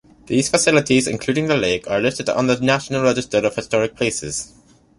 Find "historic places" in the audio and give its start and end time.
3.55-4.51